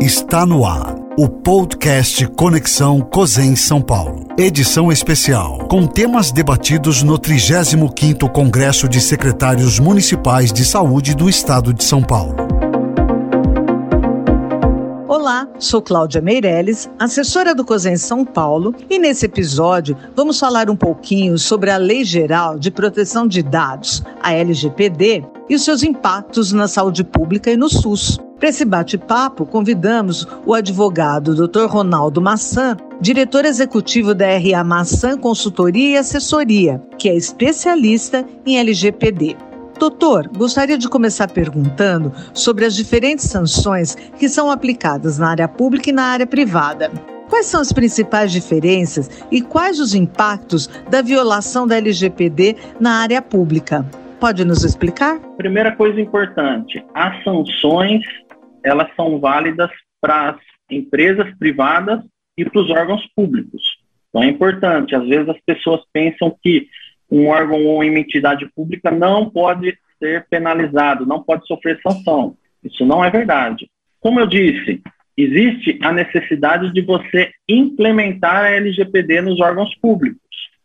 [0.00, 4.24] Está no ar o podcast Conexão COSEM São Paulo.
[4.38, 11.74] Edição especial, com temas debatidos no 35º Congresso de Secretários Municipais de Saúde do Estado
[11.74, 12.34] de São Paulo.
[15.06, 20.76] Olá, sou Cláudia Meirelles, assessora do COSEN São Paulo, e nesse episódio vamos falar um
[20.76, 26.52] pouquinho sobre a Lei Geral de Proteção de Dados, a LGPD, e os seus impactos
[26.52, 28.18] na saúde pública e no SUS.
[28.40, 31.66] Para esse bate-papo, convidamos o advogado Dr.
[31.66, 39.36] Ronaldo Massan, diretor executivo da RA Massan Consultoria e Assessoria, que é especialista em LGPD.
[39.78, 45.90] Doutor, gostaria de começar perguntando sobre as diferentes sanções que são aplicadas na área pública
[45.90, 46.90] e na área privada.
[47.28, 53.20] Quais são as principais diferenças e quais os impactos da violação da LGPD na área
[53.20, 53.84] pública?
[54.18, 55.18] Pode nos explicar?
[55.36, 58.02] Primeira coisa importante: as sanções
[58.62, 60.36] elas são válidas para as
[60.70, 62.00] empresas privadas
[62.36, 63.62] e para os órgãos públicos.
[64.08, 66.68] Então é importante, às vezes as pessoas pensam que
[67.10, 72.36] um órgão ou uma entidade pública não pode ser penalizado, não pode sofrer sanção.
[72.62, 73.68] Isso não é verdade.
[74.00, 74.80] Como eu disse,
[75.16, 80.20] existe a necessidade de você implementar a LGPD nos órgãos públicos.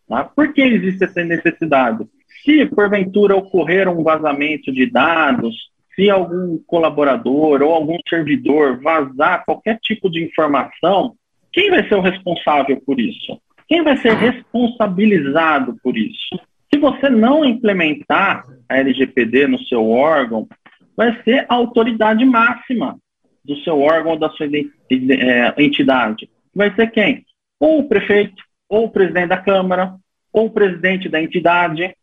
[0.08, 0.24] Tá?
[0.24, 2.06] Por que existe essa necessidade?
[2.44, 5.56] Se porventura ocorrer um vazamento de dados,
[5.96, 11.16] se algum colaborador ou algum servidor vazar qualquer tipo de informação,
[11.52, 13.40] quem vai ser o responsável por isso?
[13.68, 16.40] Quem vai ser responsabilizado por isso?
[16.72, 20.48] Se você não implementar a LGPD no seu órgão,
[20.96, 22.98] vai ser a autoridade máxima
[23.44, 26.30] do seu órgão ou da sua é, entidade.
[26.54, 27.26] Vai ser quem?
[27.60, 29.96] Ou o prefeito, ou o presidente da Câmara,
[30.34, 31.96] ou o presidente da entidade.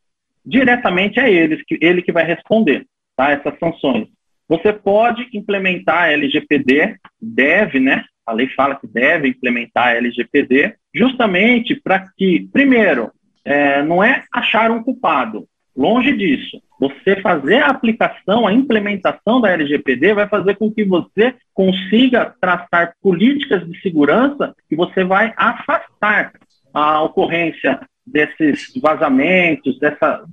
[0.44, 3.30] Diretamente é ele, ele que vai responder tá?
[3.30, 4.08] essas sanções.
[4.48, 8.04] Você pode implementar a LGPD, deve, né?
[8.26, 13.10] A lei fala que deve implementar a LGPD, justamente para que, primeiro,
[13.44, 16.60] é, não é achar um culpado, longe disso.
[16.78, 22.94] Você fazer a aplicação, a implementação da LGPD vai fazer com que você consiga traçar
[23.00, 26.32] políticas de segurança que você vai afastar
[26.74, 30.24] a ocorrência desses vazamentos, dessa,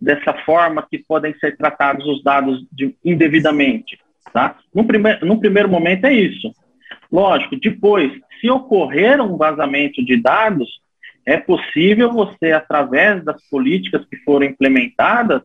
[0.00, 3.98] dessa forma que podem ser tratados os dados de, indevidamente.
[4.32, 4.56] Tá?
[4.74, 6.52] No, primeir, no primeiro momento é isso.
[7.10, 10.68] Lógico, depois, se ocorrer um vazamento de dados,
[11.26, 15.42] é possível você, através das políticas que foram implementadas,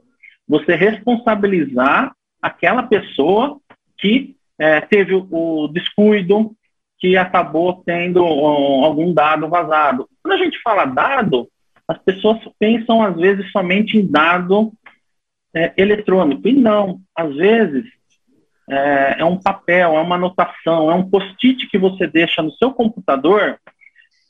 [0.48, 3.60] você responsabilizar aquela pessoa
[3.98, 6.52] que é, teve o, o, descuido,
[7.00, 10.08] que acabou tendo um, algum dado vazado.
[10.22, 11.50] Quando a gente fala dado,
[11.88, 14.72] as pessoas pensam, às vezes, somente em dado
[15.56, 16.48] é, eletrônico.
[16.48, 17.86] E não, às vezes,
[18.70, 22.72] é, é, um papel, é uma anotação, é um post-it que você deixa no seu
[22.72, 23.60] computador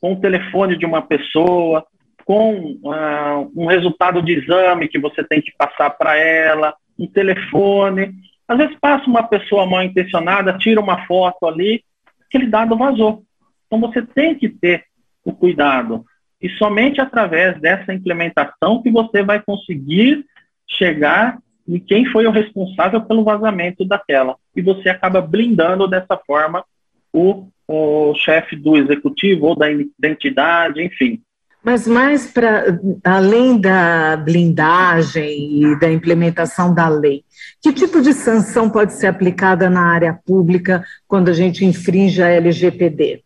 [0.02, 1.86] com o telefone de uma pessoa,
[2.26, 8.14] com uh, um resultado de exame que você tem que passar para ela, um telefone.
[8.48, 11.84] Às vezes passa uma pessoa mal intencionada, tira uma foto ali,
[12.28, 13.24] aquele dado vazou.
[13.68, 14.84] Então você tem que ter
[15.24, 16.06] o cuidado.
[16.44, 20.26] E somente através dessa implementação que você vai conseguir
[20.68, 24.36] chegar em quem foi o responsável pelo vazamento daquela.
[24.54, 26.66] E você acaba blindando dessa forma
[27.14, 31.22] o, o chefe do executivo ou da identidade, enfim.
[31.64, 37.24] Mas mais para além da blindagem e da implementação da lei,
[37.62, 42.28] que tipo de sanção pode ser aplicada na área pública quando a gente infringe a
[42.28, 43.24] LGPD?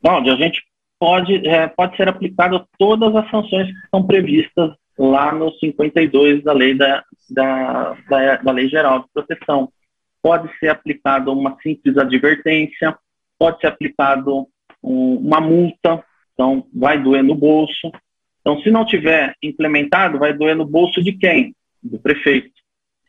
[0.00, 0.62] Bom, a gente
[1.02, 6.52] pode, é, pode ser aplicado todas as sanções que estão previstas lá no 52 da
[6.52, 9.68] lei da, da, da, da lei geral de proteção.
[10.22, 12.96] Pode ser aplicado uma simples advertência,
[13.36, 14.46] pode ser aplicado
[14.80, 16.04] um, uma multa,
[16.34, 17.90] então vai doer no bolso.
[18.40, 21.52] Então, se não tiver implementado, vai doer no bolso de quem?
[21.82, 22.52] Do prefeito.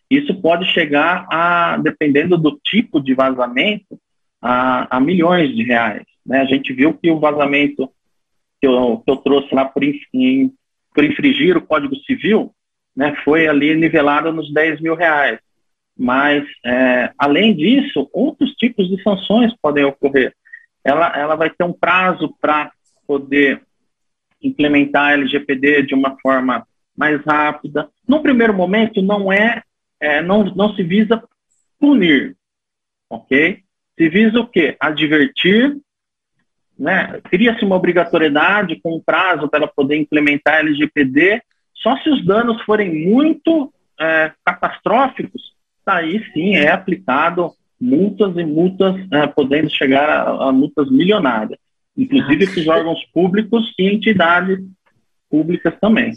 [0.10, 4.00] Isso pode chegar a, dependendo do tipo de vazamento,
[4.42, 6.13] a, a milhões de reais.
[6.26, 6.42] Né?
[6.42, 7.90] A gente viu que o vazamento
[8.60, 9.84] que eu, que eu trouxe lá por,
[10.94, 12.54] por infringir o Código Civil
[12.96, 15.40] né, foi ali nivelado nos 10 mil reais.
[15.98, 20.34] Mas, é, além disso, outros tipos de sanções podem ocorrer.
[20.84, 22.72] Ela, ela vai ter um prazo para
[23.06, 23.62] poder
[24.42, 27.90] implementar a LGPD de uma forma mais rápida.
[28.08, 29.62] No primeiro momento, não é,
[30.00, 31.24] é não, não se visa
[31.80, 32.36] punir,
[33.10, 33.60] ok?
[33.98, 34.76] Se visa o quê?
[34.80, 35.78] Advertir
[36.78, 37.20] né?
[37.30, 41.42] Cria-se uma obrigatoriedade com um prazo para poder implementar a LGPD,
[41.76, 45.54] só se os danos forem muito é, catastróficos,
[45.86, 51.60] aí sim é aplicado multas e multas é, podendo chegar a, a, multas milionárias,
[51.98, 52.48] inclusive ah.
[52.50, 54.60] para os órgãos públicos e entidades
[55.30, 56.14] públicas também.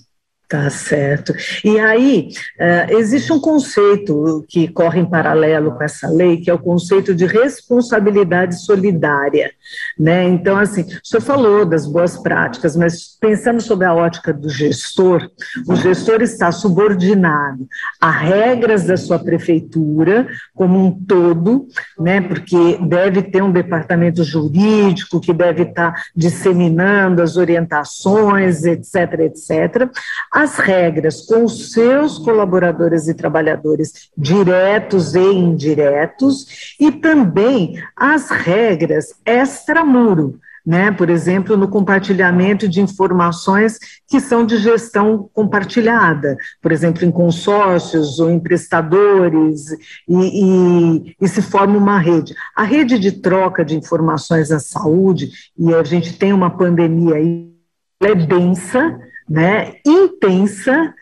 [0.49, 1.35] Tá certo.
[1.65, 2.29] E aí,
[2.61, 7.13] uh, existe um conceito que corre em paralelo com essa lei, que é o conceito
[7.13, 9.51] de responsabilidade solidária.
[9.99, 10.23] Né?
[10.23, 15.29] Então, assim, o senhor falou das boas práticas, mas pensando sobre a ótica do gestor,
[15.67, 17.67] o gestor está subordinado
[18.01, 21.67] a regras da sua prefeitura como um todo,
[21.99, 22.21] né?
[22.21, 29.91] porque deve ter um departamento jurídico que deve estar disseminando as orientações, etc., etc
[30.37, 39.15] as regras com os seus colaboradores e trabalhadores diretos e indiretos e também as regras
[39.25, 40.93] extramuro, né?
[40.93, 48.21] Por exemplo, no compartilhamento de informações que são de gestão compartilhada, por exemplo, em consórcios
[48.21, 49.71] ou em prestadores,
[50.07, 52.35] e, e, e, se forma uma rede.
[52.55, 57.57] A rede de troca de informações na saúde, e a gente tem uma pandemia aí,
[58.03, 60.95] é densa, né, intensa,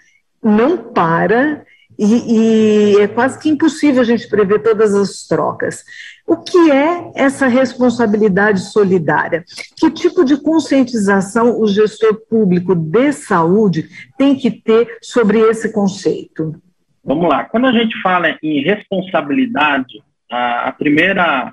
[0.43, 1.65] não para,
[1.99, 5.85] e, e, é quase que impossível a gente prever todas as trocas.
[6.27, 9.45] O que é essa responsabilidade solidária?
[9.77, 13.89] Que tipo de conscientização o gestor público de saúde
[14.19, 16.61] tem que ter sobre esse conceito?
[17.05, 17.45] Vamos lá.
[17.45, 21.53] Quando a gente fala em responsabilidade, a, primeira,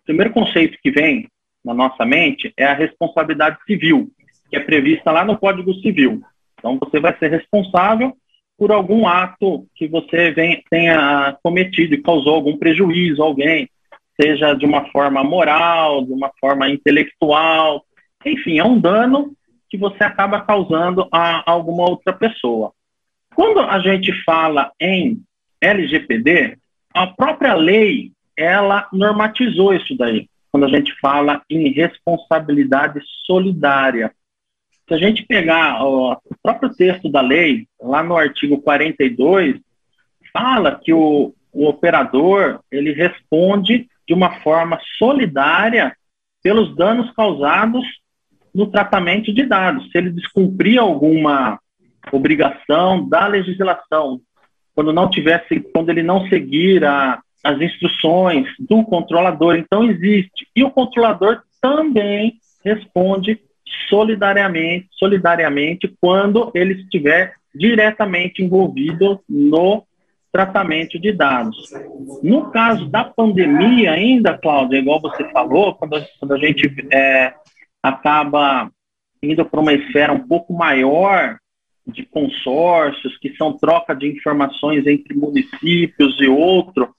[0.00, 1.28] o primeiro conceito que vem
[1.64, 4.10] na nossa mente é a responsabilidade civil
[4.48, 6.22] que é prevista lá no Código Civil.
[6.58, 8.16] Então, você vai ser responsável
[8.58, 13.68] por algum ato que você vem, tenha cometido e causou algum prejuízo a alguém,
[14.20, 17.84] seja de uma forma moral, de uma forma intelectual,
[18.24, 19.32] enfim, é um dano
[19.68, 22.72] que você acaba causando a alguma outra pessoa.
[23.34, 25.20] Quando a gente fala em
[25.60, 26.56] LGPD,
[26.94, 34.12] a própria lei, ela normatizou isso daí, quando a gente fala em responsabilidade solidária.
[34.88, 39.60] Se a gente pegar ó, o próprio texto da lei, lá no artigo 42,
[40.32, 45.96] fala que o, o operador ele responde de uma forma solidária
[46.42, 47.84] pelos danos causados
[48.54, 49.90] no tratamento de dados.
[49.90, 51.58] Se ele descumprir alguma
[52.12, 54.20] obrigação da legislação,
[54.74, 60.46] quando não tivesse, quando ele não seguir a, as instruções do controlador, então existe.
[60.54, 62.34] E o controlador também
[62.64, 63.40] responde
[63.88, 69.84] solidariamente, solidariamente quando ele estiver diretamente envolvido no
[70.30, 71.70] tratamento de dados.
[72.22, 77.32] No caso da pandemia ainda, Cláudia, igual você falou, quando, quando a gente é,
[77.82, 78.70] acaba
[79.22, 81.38] indo para uma esfera um pouco maior
[81.86, 86.94] de consórcios, que são troca de informações entre municípios e outro,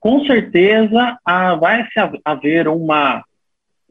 [0.00, 1.86] com certeza ah, vai
[2.24, 3.24] haver uma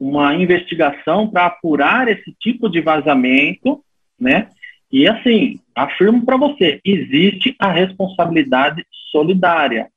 [0.03, 3.81] uma investigação para apurar esse tipo de vazamento,
[4.19, 4.49] né?
[4.91, 9.87] E assim, afirmo para você, existe a responsabilidade solidária.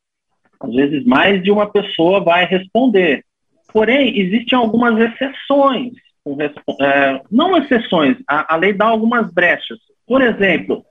[0.60, 3.24] Às vezes mais de uma pessoa vai responder.
[3.72, 5.92] Porém, existem algumas exceções.
[6.80, 9.78] É, não exceções, a, a, lei dá algumas brechas.
[10.06, 10.84] Por exemplo,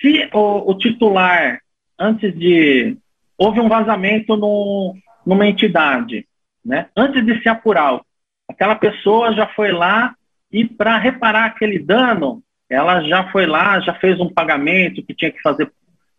[0.00, 1.60] se o, o titular,
[1.98, 2.96] antes de.
[3.36, 4.94] houve um vazamento no,
[5.26, 6.26] numa entidade,
[6.64, 6.86] né?
[6.96, 8.00] Antes de se apurar,
[8.48, 10.14] aquela pessoa já foi lá
[10.52, 15.30] e para reparar aquele dano, ela já foi lá, já fez um pagamento que tinha
[15.30, 15.70] que fazer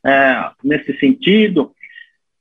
[0.06, 1.74] é, nesse sentido.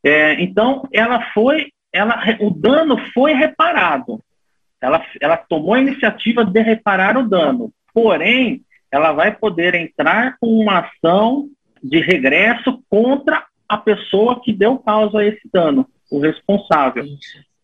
[0.05, 4.21] É, então, ela foi, ela, o dano foi reparado.
[4.81, 7.73] Ela, ela tomou a iniciativa de reparar o dano.
[7.93, 11.49] Porém, ela vai poder entrar com uma ação
[11.83, 17.05] de regresso contra a pessoa que deu causa a esse dano, o responsável.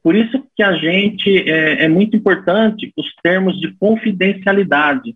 [0.03, 5.15] Por isso que a gente é, é muito importante os termos de confidencialidade,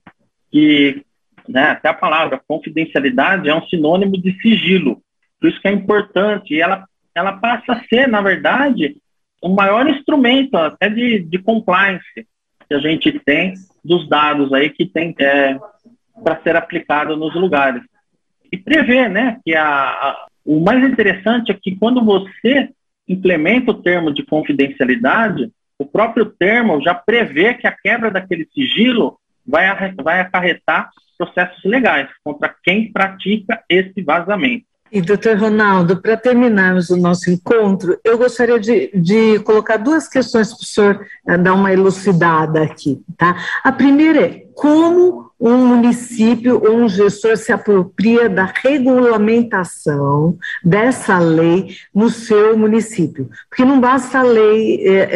[0.51, 1.03] que
[1.49, 5.03] né, até a palavra confidencialidade é um sinônimo de sigilo.
[5.41, 6.55] Por isso que é importante.
[6.55, 8.97] E ela, ela passa a ser, na verdade,
[9.43, 12.27] o maior instrumento até de, de compliance
[12.69, 15.59] que a gente tem dos dados aí que tem é,
[16.23, 17.83] para ser aplicado nos lugares.
[18.51, 22.71] E prever, né, que a, a, o mais interessante é que quando você
[23.09, 29.19] implementa o termo de confidencialidade, o próprio termo já prevê que a quebra daquele sigilo
[29.47, 34.67] vai, vai acarretar processos legais contra quem pratica esse vazamento.
[34.91, 40.53] E, doutor Ronaldo, para terminarmos o nosso encontro, eu gostaria de, de colocar duas questões
[40.53, 43.03] para o senhor uh, dar uma elucidada aqui.
[43.17, 43.37] Tá?
[43.65, 51.77] A primeira é como um município ou um gestor se apropria da regulamentação dessa lei
[51.95, 53.29] no seu município.
[53.51, 55.09] Porque não basta a lei, é,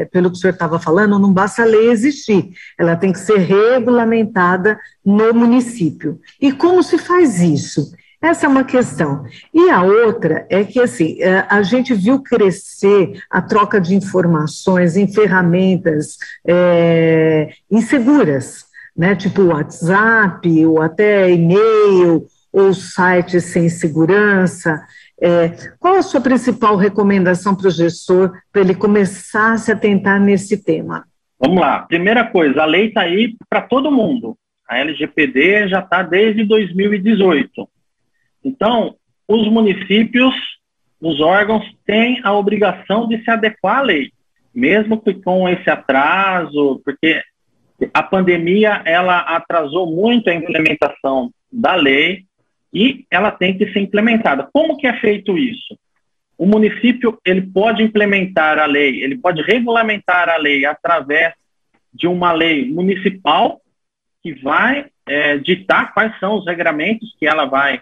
[0.00, 3.20] é, pelo que o senhor estava falando, não basta a lei existir, ela tem que
[3.20, 6.18] ser regulamentada no município.
[6.40, 7.92] E como se faz isso?
[8.22, 9.24] Essa é uma questão.
[9.52, 14.96] E a outra é que, assim, é, a gente viu crescer a troca de informações
[14.96, 19.16] em ferramentas é, inseguras, né?
[19.16, 24.84] tipo WhatsApp, ou até e-mail, ou sites sem segurança.
[25.18, 30.20] É, qual a sua principal recomendação para o gestor para ele começar a se atentar
[30.20, 31.04] nesse tema?
[31.38, 31.80] Vamos lá.
[31.80, 34.36] Primeira coisa, a lei está aí para todo mundo.
[34.68, 37.66] A LGPD já está desde 2018.
[38.44, 38.96] Então,
[39.28, 40.34] os municípios,
[41.00, 44.10] os órgãos, têm a obrigação de se adequar à lei,
[44.54, 47.22] mesmo que com esse atraso, porque
[47.94, 52.24] a pandemia ela atrasou muito a implementação da lei
[52.72, 54.48] e ela tem que ser implementada.
[54.52, 55.78] Como que é feito isso?
[56.36, 61.34] O município ele pode implementar a lei, ele pode regulamentar a lei através
[61.92, 63.60] de uma lei municipal
[64.22, 67.80] que vai é, ditar quais são os regramentos que ela vai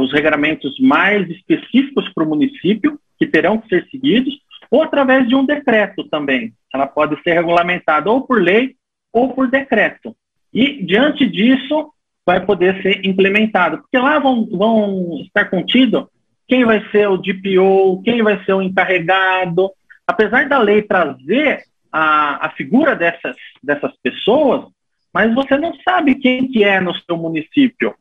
[0.00, 4.34] os regramentos mais específicos para o município, que terão que ser seguidos,
[4.70, 6.52] ou através de um decreto também.
[6.72, 8.74] Ela pode ser regulamentada ou por lei
[9.12, 10.16] ou por decreto.
[10.52, 11.92] E, diante disso,
[12.26, 13.78] vai poder ser implementado.
[13.78, 16.08] Porque lá vão, vão estar contido
[16.48, 19.70] quem vai ser o DPO, quem vai ser o encarregado.
[20.06, 24.66] Apesar da lei trazer a, a figura dessas, dessas pessoas,
[25.12, 27.94] mas você não sabe quem que é no seu município.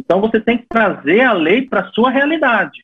[0.00, 2.82] Então você tem que trazer a lei para a sua realidade.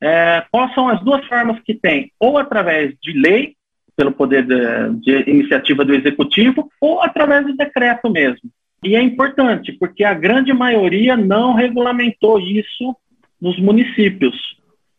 [0.00, 2.10] É, quais são as duas formas que tem?
[2.18, 3.54] Ou através de lei,
[3.96, 8.50] pelo poder de, de iniciativa do executivo, ou através de decreto mesmo.
[8.82, 12.94] E é importante, porque a grande maioria não regulamentou isso
[13.40, 14.36] nos municípios.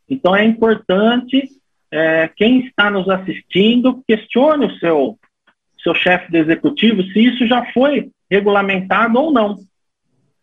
[0.09, 1.50] Então é importante
[1.91, 5.19] é, quem está nos assistindo questione o seu,
[5.83, 9.57] seu chefe do executivo se isso já foi regulamentado ou não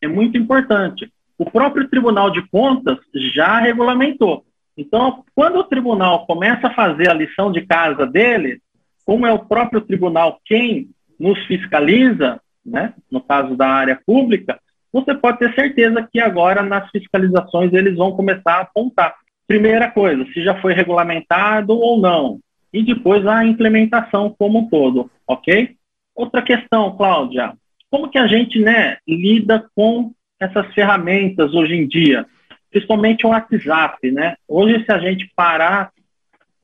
[0.04, 1.10] é muito importante.
[1.38, 2.98] O próprio Tribunal de Contas
[3.34, 4.44] já regulamentou.
[4.76, 8.60] Então, quando o tribunal começa a fazer a lição de casa dele,
[9.04, 10.88] como é o próprio tribunal quem
[11.18, 14.58] nos fiscaliza, né, no caso da área pública,
[14.92, 19.14] você pode ter certeza que agora nas fiscalizações eles vão começar a apontar.
[19.46, 22.40] Primeira coisa, se já foi regulamentado ou não.
[22.72, 25.76] E depois a implementação como um todo, ok?
[26.14, 27.52] Outra questão, Cláudia,
[27.90, 32.26] como que a gente né, lida com essas ferramentas hoje em dia?
[32.70, 34.36] Principalmente o WhatsApp, né?
[34.48, 35.92] Hoje, se a gente parar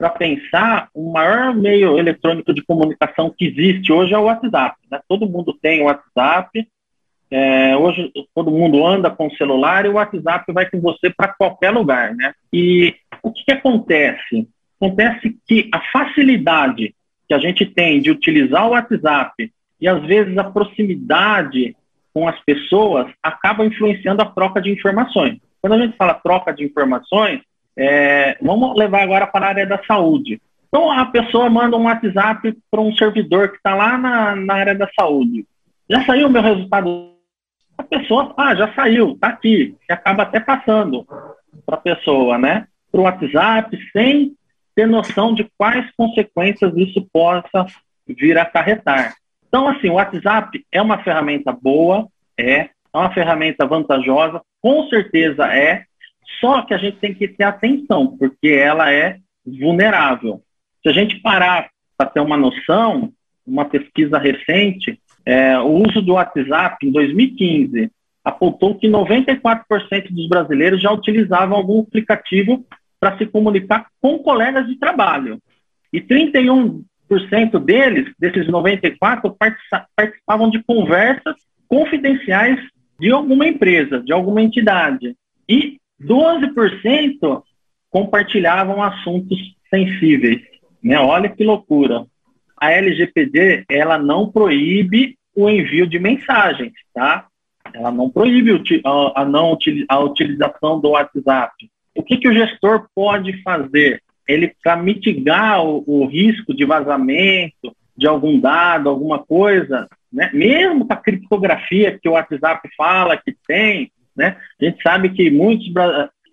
[0.00, 4.76] para pensar, o maior meio eletrônico de comunicação que existe hoje é o WhatsApp.
[4.90, 4.98] Né?
[5.06, 6.66] Todo mundo tem o WhatsApp.
[7.30, 11.28] É, hoje todo mundo anda com o celular e o WhatsApp vai com você para
[11.28, 12.32] qualquer lugar, né?
[12.52, 14.48] E o que, que acontece?
[14.80, 16.94] Acontece que a facilidade
[17.28, 21.76] que a gente tem de utilizar o WhatsApp e às vezes a proximidade
[22.12, 25.38] com as pessoas acaba influenciando a troca de informações.
[25.60, 27.40] Quando a gente fala troca de informações,
[27.76, 30.40] é, vamos levar agora para a área da saúde.
[30.68, 34.74] Então a pessoa manda um WhatsApp para um servidor que está lá na, na área
[34.74, 35.44] da saúde.
[35.88, 37.10] Já saiu o meu resultado?
[37.76, 39.74] A pessoa, ah, já saiu, está aqui.
[39.88, 41.04] E acaba até passando
[41.66, 42.66] para a pessoa, né?
[42.92, 44.34] Para o WhatsApp, sem
[44.74, 47.66] ter noção de quais consequências isso possa
[48.06, 49.14] vir a acarretar.
[49.50, 52.06] Então, assim, o WhatsApp é uma ferramenta boa,
[52.38, 55.82] é, é uma ferramenta vantajosa, com certeza é,
[56.40, 60.40] só que a gente tem que ter atenção, porque ela é vulnerável.
[60.84, 63.12] Se a gente parar para ter uma noção,
[63.44, 67.90] uma pesquisa recente, é, o uso do WhatsApp em 2015
[68.24, 72.64] apontou que 94% dos brasileiros já utilizavam algum aplicativo
[73.00, 75.40] para se comunicar com colegas de trabalho.
[75.92, 76.84] E 31
[77.58, 79.36] deles, desses 94,
[79.96, 81.36] participavam de conversas
[81.68, 82.60] confidenciais
[82.98, 85.16] de alguma empresa, de alguma entidade.
[85.48, 87.42] E 12%
[87.90, 89.38] compartilhavam assuntos
[89.68, 90.40] sensíveis.
[90.82, 90.98] Né?
[90.98, 92.06] Olha que loucura.
[92.56, 97.26] A LGPD, ela não proíbe o envio de mensagens, tá?
[97.72, 98.50] Ela não proíbe
[99.14, 99.56] a, não,
[99.88, 101.70] a utilização do WhatsApp.
[101.94, 104.02] O que, que o gestor pode fazer?
[104.30, 110.30] Ele para mitigar o, o, risco de vazamento de algum dado, alguma coisa, né?
[110.32, 114.36] mesmo com a criptografia que o WhatsApp fala que tem, né?
[114.60, 115.68] a gente sabe que muitos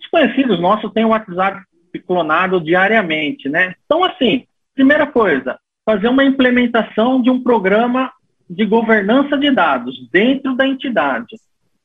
[0.07, 1.61] Muitos conhecidos nossos têm o WhatsApp
[2.05, 3.73] clonado diariamente, né?
[3.85, 8.11] Então, assim, primeira coisa, fazer uma implementação de um programa
[8.49, 11.35] de governança de dados dentro da entidade.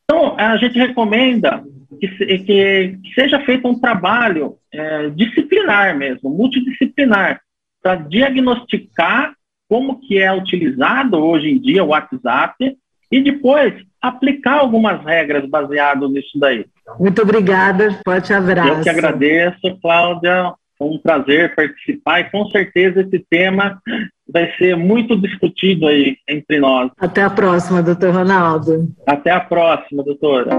[0.05, 1.65] Então, a gente recomenda
[1.99, 7.41] que, que, que seja feito um trabalho é, disciplinar mesmo, multidisciplinar,
[7.83, 9.35] para diagnosticar
[9.69, 12.77] como que é utilizado hoje em dia o WhatsApp
[13.11, 16.67] e depois aplicar algumas regras baseadas nisso daí.
[16.99, 18.71] Muito obrigada, forte abraço.
[18.71, 23.81] Eu que agradeço, Cláudia, foi um prazer participar e com certeza esse tema
[24.29, 26.91] vai ser muito discutido aí entre nós.
[26.99, 28.89] Até a próxima, doutor Ronaldo.
[29.07, 30.51] Até a próxima, doutora.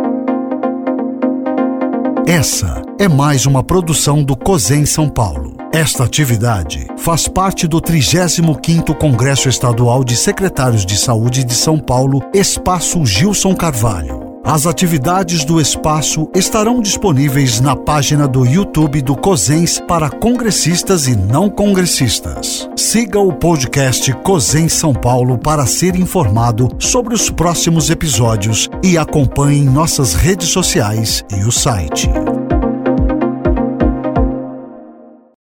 [2.26, 5.58] Essa é mais uma produção do COSEM São Paulo.
[5.74, 12.22] Esta atividade faz parte do 35º Congresso Estadual de Secretários de Saúde de São Paulo,
[12.34, 14.23] Espaço Gilson Carvalho.
[14.44, 21.16] As atividades do espaço estarão disponíveis na página do YouTube do COSENS para congressistas e
[21.16, 22.70] não congressistas.
[22.76, 29.64] Siga o podcast COSENS São Paulo para ser informado sobre os próximos episódios e acompanhe
[29.64, 32.10] nossas redes sociais e o site.